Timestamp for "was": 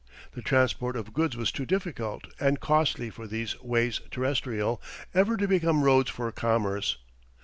1.37-1.51